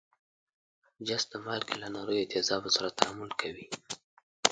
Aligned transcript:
جست 1.07 1.27
د 1.31 1.33
مالګې 1.45 1.75
له 1.83 1.87
نریو 1.95 2.29
تیزابو 2.31 2.69
سره 2.75 2.95
تعامل 2.99 3.31
کوي. 3.41 3.65